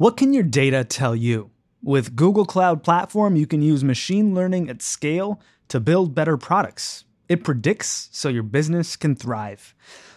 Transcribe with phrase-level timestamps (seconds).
[0.00, 1.50] What can your data tell you?
[1.82, 7.04] With Google Cloud Platform, you can use machine learning at scale to build better products.
[7.28, 9.74] It predicts so your business can thrive.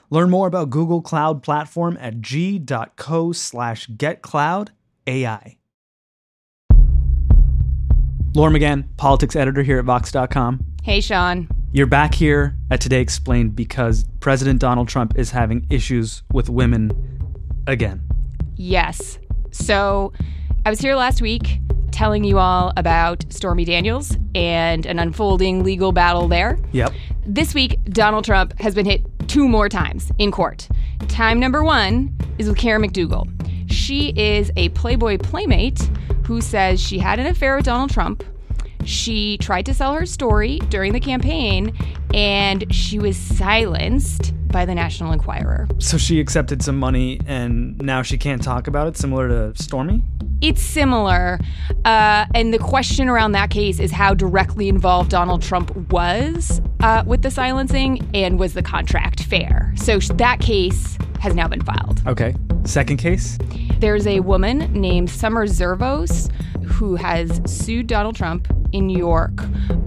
[0.09, 5.57] Learn more about Google Cloud Platform at g.co slash getcloudai.
[8.33, 10.63] Laura McGann, politics editor here at Vox.com.
[10.81, 11.49] Hey, Sean.
[11.73, 17.19] You're back here at Today Explained because President Donald Trump is having issues with women
[17.67, 18.01] again.
[18.55, 19.19] Yes.
[19.53, 20.11] So
[20.65, 21.59] I was here last week
[21.91, 26.57] telling you all about Stormy Daniels and an unfolding legal battle there.
[26.71, 26.91] Yep.
[27.25, 30.67] This week, Donald Trump has been hit two more times in court.
[31.07, 33.29] Time number one is with Karen McDougal.
[33.71, 35.79] She is a Playboy playmate
[36.25, 38.23] who says she had an affair with Donald Trump.
[38.85, 41.75] She tried to sell her story during the campaign
[42.13, 45.67] and she was silenced by the National Enquirer.
[45.79, 50.03] So she accepted some money and now she can't talk about it, similar to Stormy?
[50.41, 51.39] It's similar.
[51.85, 57.03] Uh, and the question around that case is how directly involved Donald Trump was uh,
[57.05, 59.73] with the silencing and was the contract fair?
[59.75, 62.01] So that case has now been filed.
[62.05, 62.35] Okay.
[62.65, 63.37] Second case?
[63.79, 66.29] There's a woman named Summer Zervos
[66.73, 69.31] who has sued Donald Trump in New York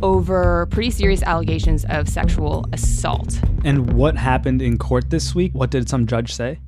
[0.02, 3.40] over pretty serious allegations of sexual assault.
[3.64, 5.52] And what happened in court this week?
[5.52, 6.60] What did some judge say?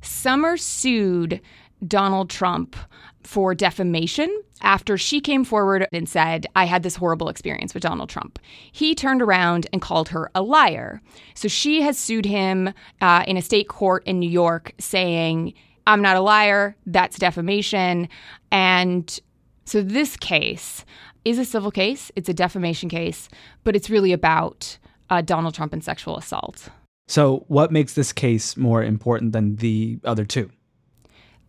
[0.00, 1.40] Summer sued
[1.86, 2.74] Donald Trump
[3.22, 8.08] for defamation after she came forward and said, I had this horrible experience with Donald
[8.08, 8.38] Trump.
[8.72, 11.02] He turned around and called her a liar.
[11.34, 15.52] So she has sued him uh, in a state court in New York saying,
[15.86, 18.08] I'm not a liar, that's defamation.
[18.50, 19.20] And
[19.66, 20.84] so this case
[21.24, 23.28] is a civil case, it's a defamation case,
[23.64, 24.78] but it's really about
[25.10, 26.68] uh, Donald Trump and sexual assault.
[27.08, 30.50] So, what makes this case more important than the other two?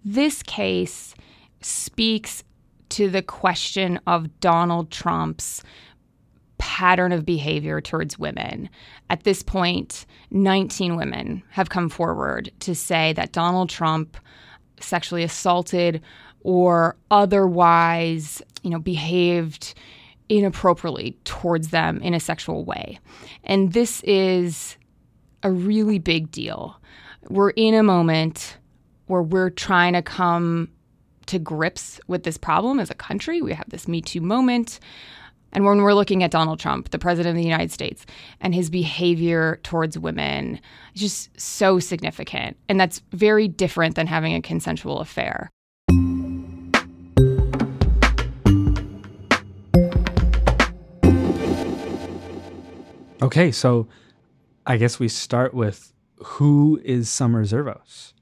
[0.04, 1.16] This case
[1.62, 2.44] speaks
[2.90, 5.64] to the question of Donald Trump's
[6.58, 8.70] pattern of behavior towards women.
[9.10, 14.18] At this point, 19 women have come forward to say that Donald Trump
[14.80, 16.02] sexually assaulted
[16.48, 19.74] or otherwise, you know, behaved
[20.30, 22.98] inappropriately towards them in a sexual way.
[23.44, 24.78] And this is
[25.44, 26.80] a really big deal.
[27.28, 28.56] We're in a moment
[29.08, 30.70] where we're trying to come
[31.26, 33.42] to grips with this problem as a country.
[33.42, 34.80] We have this Me Too moment.
[35.52, 38.06] And when we're looking at Donald Trump, the president of the United States,
[38.40, 40.62] and his behavior towards women,
[40.94, 42.56] it's just so significant.
[42.70, 45.50] And that's very different than having a consensual affair.
[53.20, 53.88] Okay, so
[54.68, 55.92] I guess we start with
[56.24, 58.14] who is Summer Zervos?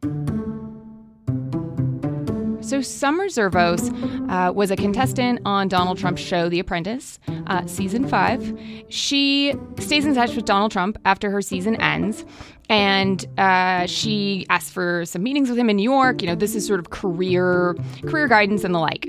[2.64, 3.92] So, Summer Zervos
[4.32, 8.58] uh, was a contestant on Donald Trump's show, The Apprentice, uh, season five.
[8.88, 12.26] She stays in touch with Donald Trump after her season ends,
[12.70, 16.22] and uh, she asks for some meetings with him in New York.
[16.22, 19.08] You know, this is sort of career career guidance and the like,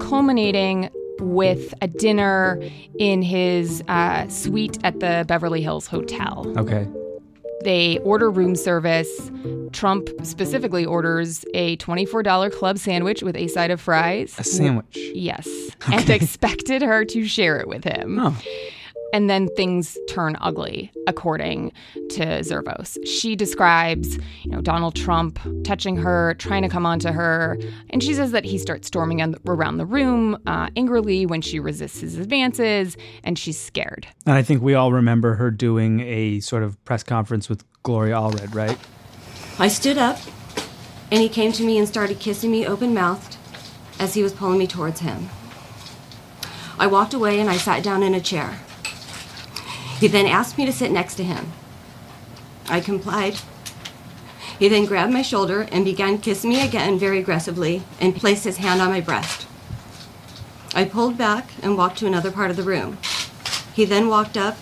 [0.00, 0.88] culminating
[1.20, 2.60] with a dinner
[2.98, 6.52] in his uh, suite at the Beverly Hills Hotel.
[6.56, 6.86] Okay.
[7.64, 9.30] They order room service.
[9.72, 14.34] Trump specifically orders a $24 club sandwich with a side of fries.
[14.38, 14.96] A sandwich?
[15.14, 15.48] Yes.
[15.86, 15.98] Okay.
[15.98, 18.18] And expected her to share it with him.
[18.20, 18.36] Oh.
[19.12, 21.72] And then things turn ugly, according
[22.10, 22.98] to Zervos.
[23.06, 27.58] She describes, you know, Donald Trump touching her, trying to come onto her,
[27.90, 32.00] and she says that he starts storming around the room uh, angrily when she resists
[32.00, 34.06] his advances, and she's scared.
[34.26, 38.16] And I think we all remember her doing a sort of press conference with Gloria
[38.16, 38.78] Allred, right?
[39.58, 40.18] I stood up,
[41.10, 43.36] and he came to me and started kissing me open mouthed
[43.98, 45.30] as he was pulling me towards him.
[46.78, 48.60] I walked away and I sat down in a chair.
[49.98, 51.52] He then asked me to sit next to him.
[52.68, 53.36] I complied.
[54.58, 58.58] He then grabbed my shoulder and began kissing me again very aggressively and placed his
[58.58, 59.46] hand on my breast.
[60.74, 62.98] I pulled back and walked to another part of the room.
[63.74, 64.58] He then walked up,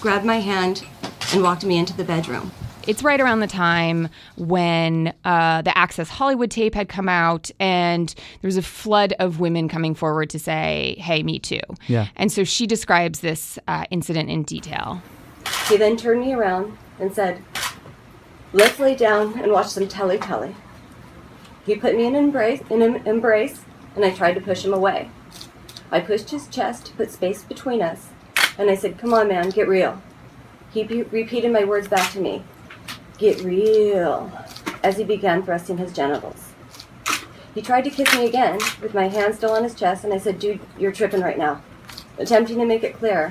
[0.00, 0.84] grabbed my hand,
[1.32, 2.52] and walked me into the bedroom.
[2.86, 8.08] It's right around the time when uh, the Access Hollywood tape had come out, and
[8.40, 12.08] there was a flood of women coming forward to say, "Hey, me too." Yeah.
[12.16, 15.00] And so she describes this uh, incident in detail.
[15.68, 17.42] He then turned me around and said,
[18.52, 20.56] "Let's lay down and watch some telly telly."
[21.64, 23.62] He put me in embrace, in an embrace,
[23.94, 25.08] and I tried to push him away.
[25.92, 28.08] I pushed his chest to put space between us,
[28.58, 30.02] and I said, "Come on, man, get real."
[30.72, 32.42] He be- repeated my words back to me.
[33.22, 34.32] Get real,
[34.82, 36.54] as he began thrusting his genitals.
[37.54, 40.18] He tried to kiss me again with my hand still on his chest, and I
[40.18, 41.62] said, Dude, you're tripping right now.
[42.18, 43.30] Attempting to make it clear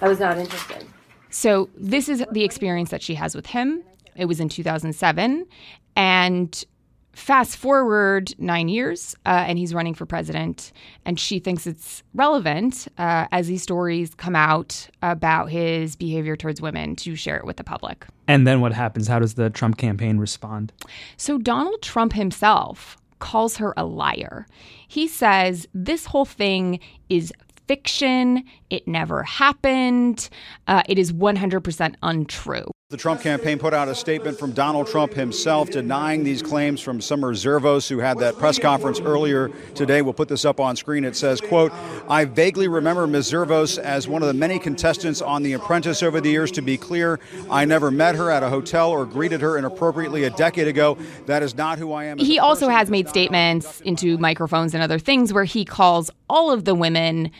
[0.00, 0.88] I was not interested.
[1.30, 3.84] So, this is the experience that she has with him.
[4.16, 5.46] It was in 2007.
[5.94, 6.64] And
[7.12, 10.72] fast forward nine years, uh, and he's running for president,
[11.04, 16.60] and she thinks it's relevant uh, as these stories come out about his behavior towards
[16.60, 18.06] women to share it with the public.
[18.26, 19.08] And then what happens?
[19.08, 20.72] How does the Trump campaign respond?
[21.16, 24.46] So, Donald Trump himself calls her a liar.
[24.88, 27.32] He says this whole thing is
[27.68, 28.44] fiction.
[28.70, 30.28] It never happened.
[30.66, 32.70] Uh, it is 100% untrue.
[32.92, 37.00] The Trump campaign put out a statement from Donald Trump himself denying these claims from
[37.00, 40.02] Summer Zervos, who had that press conference earlier today.
[40.02, 41.02] We'll put this up on screen.
[41.02, 41.72] It says, quote,
[42.06, 43.32] I vaguely remember Ms.
[43.32, 46.50] Zervos as one of the many contestants on The Apprentice over the years.
[46.50, 47.18] To be clear,
[47.50, 50.98] I never met her at a hotel or greeted her inappropriately a decade ago.
[51.24, 52.18] That is not who I am.
[52.18, 56.66] He also has made statements into microphones and other things where he calls all of
[56.66, 57.30] the women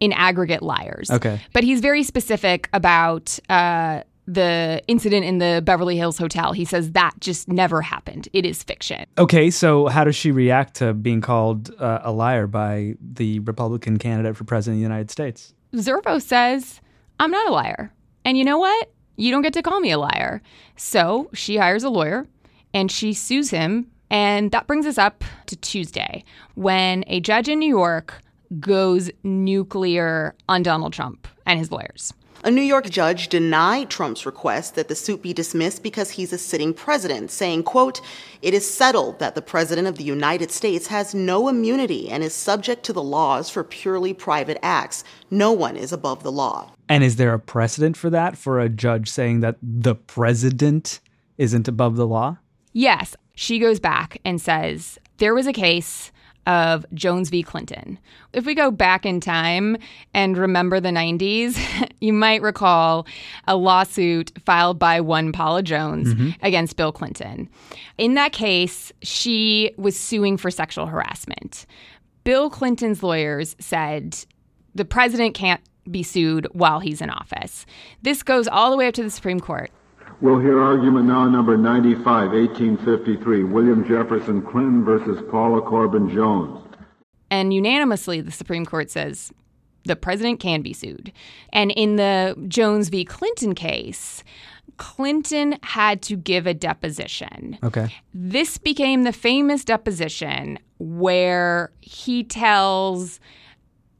[0.00, 1.10] in aggregate liars.
[1.10, 1.40] Okay.
[1.54, 6.52] But he's very specific about uh, the incident in the Beverly Hills Hotel.
[6.52, 8.28] He says that just never happened.
[8.34, 9.06] It is fiction.
[9.16, 13.98] Okay, so how does she react to being called uh, a liar by the Republican
[13.98, 15.54] candidate for president of the United States?
[15.74, 16.80] Zervo says,
[17.18, 17.90] I'm not a liar.
[18.26, 18.92] And you know what?
[19.16, 20.42] You don't get to call me a liar.
[20.76, 22.26] So she hires a lawyer
[22.74, 23.90] and she sues him.
[24.10, 26.24] And that brings us up to Tuesday
[26.54, 28.20] when a judge in New York
[28.60, 32.12] goes nuclear on Donald Trump and his lawyers.
[32.44, 36.38] A New York judge denied Trump's request that the suit be dismissed because he's a
[36.38, 38.00] sitting president, saying, quote,
[38.42, 42.32] "It is settled that the president of the United States has no immunity and is
[42.34, 45.02] subject to the laws for purely private acts.
[45.32, 48.68] No one is above the law." And is there a precedent for that for a
[48.68, 51.00] judge saying that the president
[51.38, 52.38] isn't above the law?
[52.72, 56.12] Yes, she goes back and says there was a case
[56.48, 57.42] of Jones v.
[57.42, 57.98] Clinton.
[58.32, 59.76] If we go back in time
[60.14, 61.56] and remember the 90s,
[62.00, 63.06] you might recall
[63.46, 66.30] a lawsuit filed by one Paula Jones mm-hmm.
[66.42, 67.50] against Bill Clinton.
[67.98, 71.66] In that case, she was suing for sexual harassment.
[72.24, 74.16] Bill Clinton's lawyers said
[74.74, 75.60] the president can't
[75.90, 77.66] be sued while he's in office.
[78.02, 79.70] This goes all the way up to the Supreme Court.
[80.20, 86.60] We'll hear argument now number 95, 1853, William Jefferson Clinton versus Paula Corbin Jones.
[87.30, 89.32] And unanimously, the Supreme Court says
[89.84, 91.12] the president can be sued.
[91.52, 93.04] And in the Jones v.
[93.04, 94.24] Clinton case,
[94.76, 97.56] Clinton had to give a deposition.
[97.62, 97.94] Okay.
[98.12, 103.20] This became the famous deposition where he tells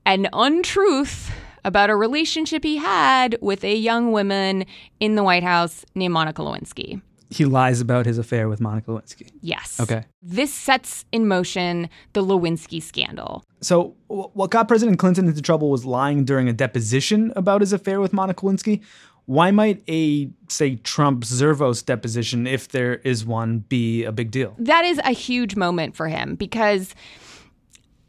[0.04, 1.30] an untruth
[1.64, 4.64] about a relationship he had with a young woman
[5.00, 7.00] in the White House named Monica Lewinsky.
[7.30, 9.30] He lies about his affair with Monica Lewinsky.
[9.42, 9.78] Yes.
[9.78, 10.04] Okay.
[10.22, 13.44] This sets in motion the Lewinsky scandal.
[13.60, 18.00] So, what got President Clinton into trouble was lying during a deposition about his affair
[18.00, 18.82] with Monica Lewinsky.
[19.26, 24.54] Why might a, say, Trump Zervos deposition, if there is one, be a big deal?
[24.58, 26.94] That is a huge moment for him because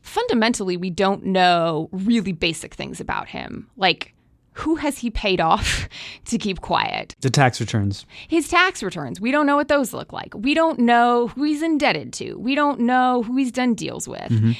[0.10, 3.70] fundamentally, we don't know really basic things about him.
[3.78, 4.14] Like,
[4.54, 5.88] who has he paid off
[6.26, 7.16] to keep quiet?
[7.22, 8.06] The tax returns.
[8.28, 9.22] His tax returns.
[9.22, 10.34] We don't know what those look like.
[10.36, 12.36] We don't know who he's indebted to.
[12.36, 14.20] We don't know who he's done deals with.
[14.20, 14.52] Mm-hmm.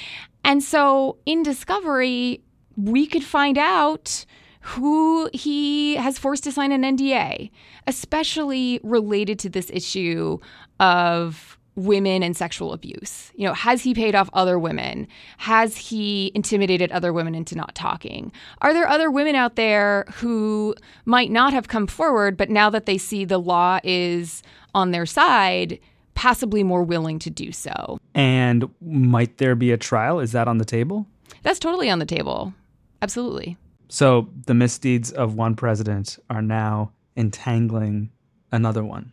[0.46, 2.42] And so in Discovery,
[2.78, 4.26] we could find out
[4.62, 7.52] who he has forced to sign an NDA,
[7.88, 10.38] especially related to this issue
[10.80, 13.32] of women and sexual abuse?
[13.36, 15.08] You know, has he paid off other women?
[15.38, 18.32] Has he intimidated other women into not talking?
[18.62, 22.86] Are there other women out there who might not have come forward, but now that
[22.86, 24.44] they see the law is
[24.76, 25.80] on their side,
[26.16, 27.98] possibly more willing to do so?
[28.14, 30.20] And might there be a trial?
[30.20, 31.08] Is that on the table?
[31.44, 32.54] That's totally on the table.
[33.02, 33.58] Absolutely.
[33.88, 38.12] So the misdeeds of one president are now entangling
[38.52, 39.12] another one.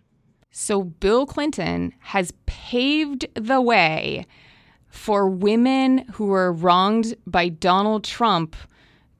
[0.59, 4.25] So Bill Clinton has paved the way
[4.89, 8.57] for women who were wronged by Donald Trump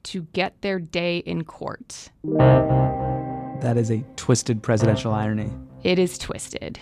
[0.01, 2.09] to get their day in court.
[2.23, 5.53] That is a twisted presidential irony.
[5.83, 6.79] It is twisted.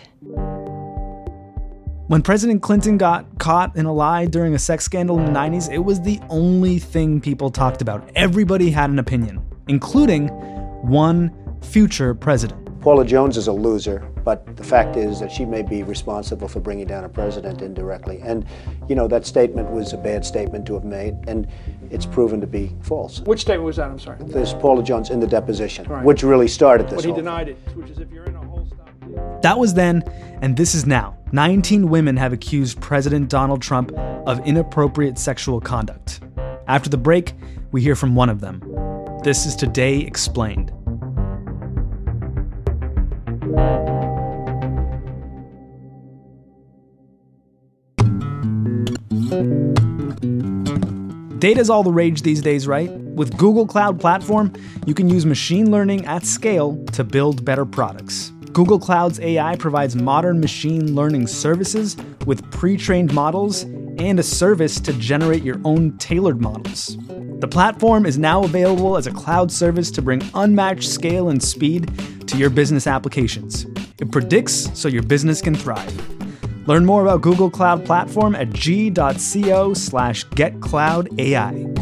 [2.07, 5.69] When President Clinton got caught in a lie during a sex scandal in the 90s,
[5.69, 8.09] it was the only thing people talked about.
[8.15, 10.29] Everybody had an opinion, including
[10.81, 12.62] one future president.
[12.79, 16.60] Paula Jones is a loser, but the fact is that she may be responsible for
[16.60, 18.20] bringing down a president indirectly.
[18.24, 18.44] And,
[18.89, 21.48] you know, that statement was a bad statement to have made, and
[21.91, 23.22] it's proven to be false.
[23.22, 23.89] Which statement was that?
[23.89, 24.17] I'm sorry.
[24.22, 26.03] There's Paula Jones in the deposition, right.
[26.03, 26.96] which really started this.
[26.96, 28.67] But he denied it, which is if you're in a whole
[29.44, 30.01] That was then,
[30.41, 31.15] and this is now.
[31.32, 33.91] 19 women have accused President Donald Trump
[34.25, 36.22] of inappropriate sexual conduct.
[36.67, 37.34] After the break,
[37.72, 38.60] we hear from one of them.
[39.24, 40.72] This is Today Explained.
[51.39, 52.91] Data is all the rage these days, right?
[52.91, 54.53] With Google Cloud Platform,
[54.86, 58.32] you can use machine learning at scale to build better products.
[58.51, 64.79] Google Cloud's AI provides modern machine learning services with pre trained models and a service
[64.79, 66.98] to generate your own tailored models.
[67.39, 72.27] The platform is now available as a cloud service to bring unmatched scale and speed
[72.27, 73.65] to your business applications.
[74.00, 76.14] It predicts so your business can thrive.
[76.67, 81.74] Learn more about Google Cloud Platform at g.co slash getcloudai.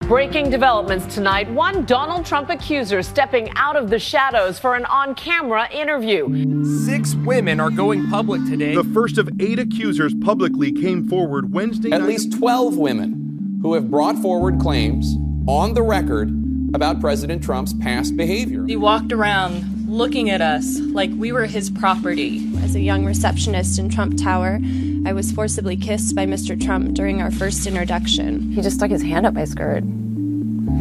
[0.00, 1.50] Breaking developments tonight.
[1.52, 6.64] One Donald Trump accuser stepping out of the shadows for an on camera interview.
[6.84, 8.74] Six women are going public today.
[8.74, 12.08] The first of eight accusers publicly came forward Wednesday At night.
[12.08, 16.28] least 12 women who have brought forward claims on the record
[16.74, 18.64] about President Trump's past behavior.
[18.66, 22.50] He walked around looking at us like we were his property.
[22.62, 24.58] As a young receptionist in Trump Tower,
[25.04, 26.58] I was forcibly kissed by Mr.
[26.60, 28.52] Trump during our first introduction.
[28.52, 29.84] He just stuck his hand up my skirt.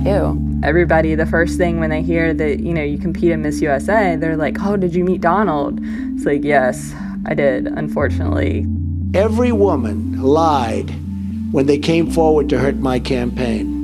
[0.05, 0.59] Ew.
[0.63, 4.15] Everybody, the first thing when they hear that, you know, you compete in Miss USA,
[4.15, 5.79] they're like, oh, did you meet Donald?
[6.15, 6.93] It's like, yes,
[7.25, 8.65] I did, unfortunately.
[9.13, 10.89] Every woman lied
[11.51, 13.80] when they came forward to hurt my campaign.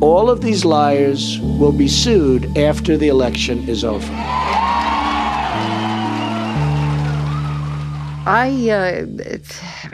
[0.00, 4.10] All of these liars will be sued after the election is over.
[8.26, 9.06] I uh,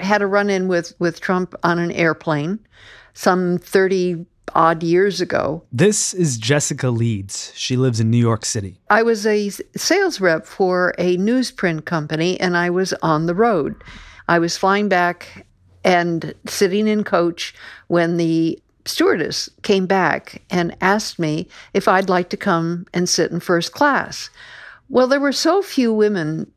[0.01, 2.61] had a run in with, with Trump on an airplane
[3.15, 5.65] some 30 odd years ago.
[5.73, 7.53] This is Jessica Leeds.
[7.57, 8.79] She lives in New York City.
[8.89, 13.83] I was a sales rep for a newsprint company and I was on the road.
[14.29, 15.47] I was flying back
[15.85, 17.55] and sitting in coach
[17.89, 23.31] when the stewardess came back and asked me if I'd like to come and sit
[23.31, 24.31] in first class.
[24.89, 26.51] Well, there were so few women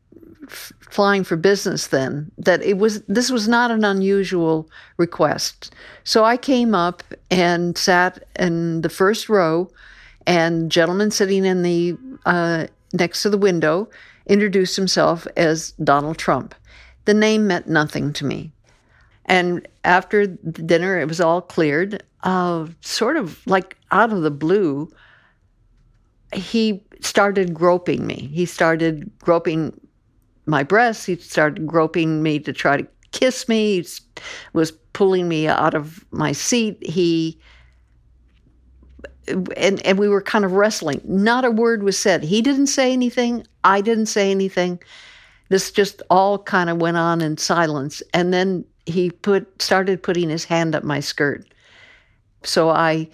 [0.48, 5.74] f- flying for business then that it was this was not an unusual request.
[6.04, 9.72] So I came up and sat in the first row,
[10.28, 13.90] and gentleman sitting in the uh, next to the window
[14.28, 16.54] introduced himself as Donald Trump.
[17.06, 18.52] The name meant nothing to me.
[19.30, 22.04] And after dinner, it was all cleared.
[22.24, 24.92] Uh, sort of like out of the blue,
[26.34, 28.30] he started groping me.
[28.34, 29.80] He started groping
[30.48, 31.06] my breasts.
[31.06, 33.82] He started groping me to try to kiss me.
[33.82, 33.88] He
[34.54, 36.86] was pulling me out of my seat.
[36.86, 37.40] He
[39.56, 41.02] and and we were kind of wrestling.
[41.06, 42.24] Not a word was said.
[42.24, 43.46] He didn't say anything.
[43.64, 44.82] I didn't say anything.
[45.50, 48.02] This just all kind of went on in silence.
[48.14, 51.46] And then he put started putting his hand up my skirt.
[52.44, 53.10] So I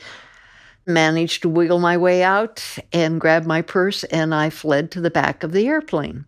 [0.86, 2.64] managed to wiggle my way out
[2.94, 6.26] and grab my purse and I fled to the back of the airplane.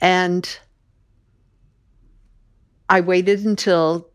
[0.00, 0.58] And
[2.88, 4.08] I waited until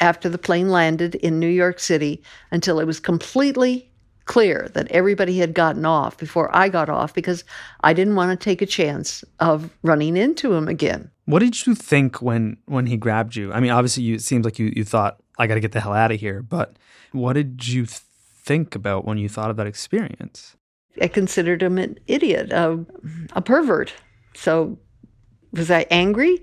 [0.00, 3.90] after the plane landed in New York City until it was completely
[4.24, 7.44] clear that everybody had gotten off before I got off because
[7.82, 11.10] I didn't want to take a chance of running into him again.
[11.26, 13.52] What did you think when when he grabbed you?
[13.52, 15.80] I mean, obviously, you, it seems like you you thought I got to get the
[15.80, 16.42] hell out of here.
[16.42, 16.76] But
[17.12, 20.56] what did you think about when you thought of that experience?
[21.00, 22.84] I considered him an idiot, a,
[23.32, 23.92] a pervert.
[24.34, 24.78] So,
[25.52, 26.42] was I angry?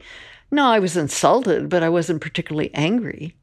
[0.51, 3.35] No, I was insulted, but I wasn't particularly angry.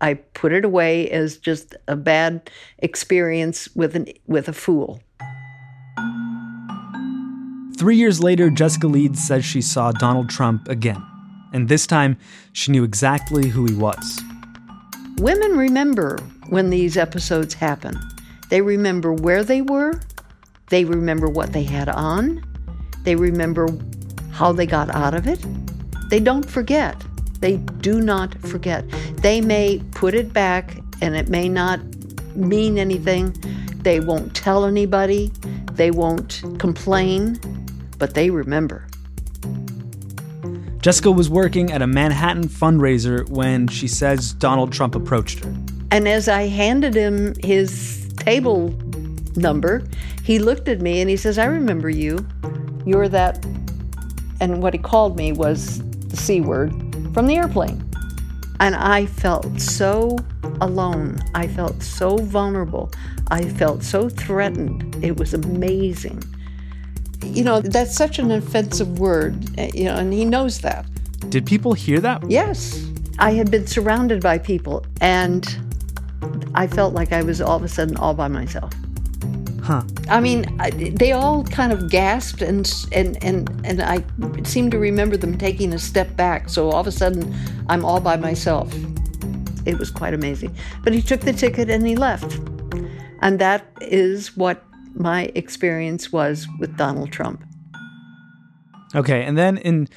[0.00, 5.02] I put it away as just a bad experience with an with a fool.
[7.80, 11.02] Three years later, Jessica Leeds says she saw Donald Trump again,
[11.54, 12.18] and this time
[12.52, 14.20] she knew exactly who he was.
[15.16, 16.18] Women remember
[16.50, 17.98] when these episodes happen.
[18.50, 19.98] They remember where they were,
[20.68, 22.44] they remember what they had on,
[23.04, 23.66] they remember
[24.30, 25.42] how they got out of it.
[26.10, 27.02] They don't forget.
[27.38, 28.84] They do not forget.
[29.22, 31.80] They may put it back and it may not
[32.36, 33.34] mean anything.
[33.76, 35.32] They won't tell anybody.
[35.72, 37.40] They won't complain,
[38.00, 38.88] but they remember.
[40.80, 45.54] Jessica was working at a Manhattan fundraiser when she says Donald Trump approached her.
[45.90, 48.74] And as I handed him his table
[49.36, 49.86] number,
[50.24, 52.26] he looked at me and he says, I remember you.
[52.86, 53.44] You're that.
[54.40, 56.70] And what he called me was the C word
[57.12, 57.84] from the airplane.
[58.58, 60.16] And I felt so
[60.62, 61.20] alone.
[61.34, 62.90] I felt so vulnerable.
[63.30, 65.04] I felt so threatened.
[65.04, 66.22] It was amazing.
[67.30, 70.84] You know, that's such an offensive word, eh, you know, and he knows that.
[71.28, 72.28] Did people hear that?
[72.28, 72.86] Yes.
[73.18, 75.46] I had been surrounded by people, and
[76.54, 78.72] I felt like I was all of a sudden all by myself.
[79.62, 79.82] Huh.
[80.08, 80.46] I mean,
[80.96, 84.02] they all kind of gasped, and and and and I
[84.44, 86.48] seem to remember them taking a step back.
[86.48, 87.34] So all of a sudden,
[87.68, 88.74] I'm all by myself.
[89.66, 90.56] It was quite amazing.
[90.82, 92.40] But he took the ticket and he left,
[93.20, 97.44] and that is what my experience was with Donald Trump.
[98.94, 99.88] Okay, and then in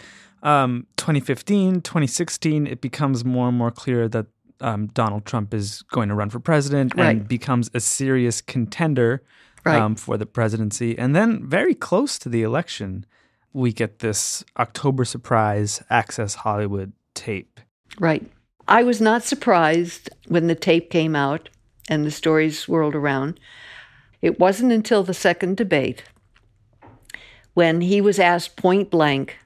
[0.44, 4.28] um, 2015, 2016, it becomes more and more clear that
[4.62, 7.18] um, Donald Trump is going to run for president Right.
[7.18, 9.24] and becomes a serious contender
[9.66, 9.82] Right.
[9.82, 10.98] um, for the presidency.
[10.98, 13.06] And then, very close to the election,
[13.54, 17.62] we get this October surprise Access Hollywood tape.
[17.98, 18.30] Right.
[18.68, 21.50] I was not surprised when the tape came out
[21.90, 23.40] and the stories swirled around.
[24.24, 26.04] It wasn't until the second debate
[27.54, 29.38] when he was asked point blank,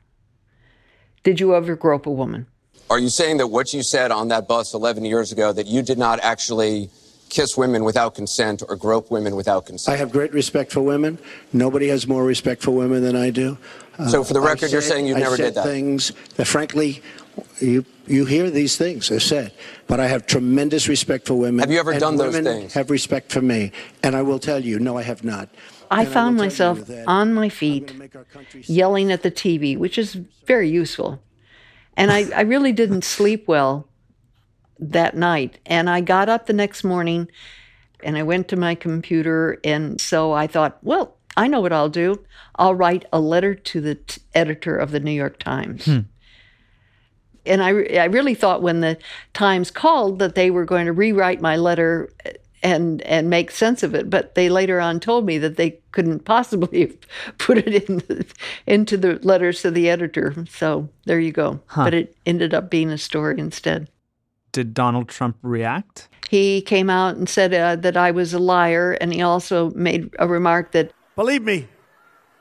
[1.23, 2.45] Did you ever grope a woman?
[2.89, 5.81] Are you saying that what you said on that bus 11 years ago, that you
[5.81, 6.89] did not actually
[7.29, 9.95] kiss women without consent or grope women without consent?
[9.95, 11.17] I have great respect for women.
[11.51, 13.57] Nobody has more respect for women than I do.
[13.97, 15.65] Uh, So for the I record, you're saying you never said did that?
[15.65, 17.01] Things that, frankly,
[17.59, 19.51] you you hear these things are said,
[19.87, 21.59] but I have tremendous respect for women.
[21.59, 22.73] Have you ever and done those women things?
[22.73, 23.71] Have respect for me,
[24.03, 25.49] and I will tell you, no, I have not.
[25.89, 27.93] I And found will tell myself on my feet
[28.63, 31.21] yelling at the TV, which is very useful.
[31.95, 33.87] And I, I really didn't sleep well
[34.79, 35.59] that night.
[35.65, 37.29] And I got up the next morning
[38.03, 39.59] and I went to my computer.
[39.63, 42.23] And so I thought, well, I know what I'll do.
[42.55, 45.85] I'll write a letter to the t- editor of the New York Times.
[45.85, 45.99] Hmm.
[47.47, 47.69] And I,
[48.01, 48.97] I really thought when the
[49.33, 52.11] Times called that they were going to rewrite my letter
[52.63, 54.09] and and make sense of it.
[54.09, 56.97] But they later on told me that they couldn't possibly
[57.37, 58.25] put it in the,
[58.65, 60.45] into the letters to the editor.
[60.49, 61.59] So there you go.
[61.67, 61.85] Huh.
[61.85, 63.89] But it ended up being a story instead.
[64.51, 66.07] Did Donald Trump react?
[66.29, 70.09] He came out and said uh, that I was a liar, and he also made
[70.19, 71.67] a remark that Believe me,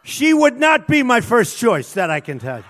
[0.02, 2.64] she would not be my first choice, that I can tell you.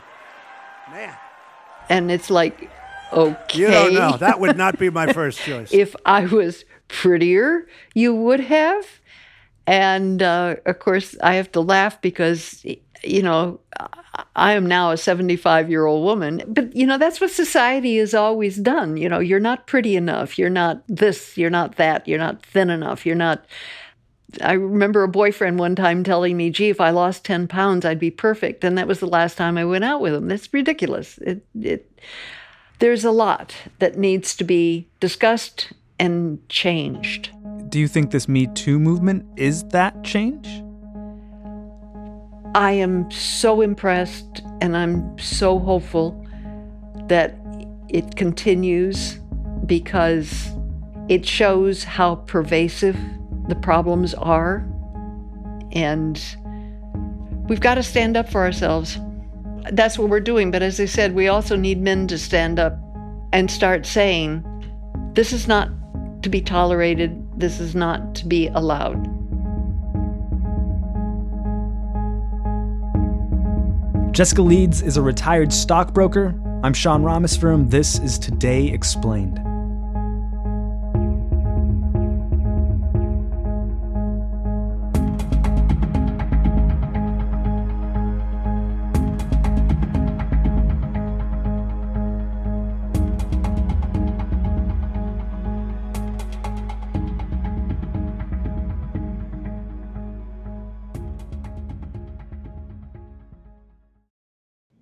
[1.89, 2.71] And it's like,
[3.13, 3.59] okay.
[3.59, 4.17] You don't know.
[4.17, 5.73] That would not be my first choice.
[5.73, 8.87] if I was prettier, you would have.
[9.67, 12.65] And uh, of course, I have to laugh because,
[13.03, 13.61] you know,
[14.37, 16.43] I am now a 75 year old woman.
[16.47, 18.97] But, you know, that's what society has always done.
[18.97, 20.39] You know, you're not pretty enough.
[20.39, 21.37] You're not this.
[21.37, 22.07] You're not that.
[22.07, 23.05] You're not thin enough.
[23.05, 23.45] You're not.
[24.43, 27.99] I remember a boyfriend one time telling me, gee, if I lost 10 pounds, I'd
[27.99, 28.65] be perfect.
[28.65, 30.29] And that was the last time I went out with him.
[30.29, 31.19] That's ridiculous.
[31.19, 32.01] It, it,
[32.79, 37.31] there's a lot that needs to be discussed and changed.
[37.69, 40.63] Do you think this Me Too movement is that change?
[42.55, 46.27] I am so impressed and I'm so hopeful
[47.09, 47.39] that
[47.89, 49.19] it continues
[49.67, 50.51] because
[51.09, 52.97] it shows how pervasive
[53.49, 54.67] the problems are.
[55.73, 56.21] And
[57.49, 58.99] we've got to stand up for ourselves.
[59.73, 60.51] That's what we're doing.
[60.51, 62.79] But as I said, we also need men to stand up
[63.33, 64.45] and start saying,
[65.13, 65.71] this is not
[66.23, 69.05] to be tolerated, this is not to be allowed.
[74.13, 76.35] Jessica Leeds is a retired stockbroker.
[76.63, 77.71] I'm Sean Rameswaram.
[77.71, 79.46] This is Today Explained.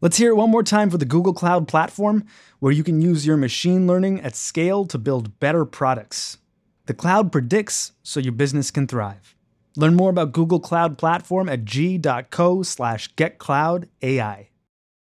[0.05, 2.27] Let's hear it one more time for the Google Cloud Platform,
[2.59, 6.37] where you can use your machine learning at scale to build better products.
[6.85, 9.35] The cloud predicts so your business can thrive.
[9.79, 14.49] Learn more about Google Cloud Platform at g.co slash getcloudai.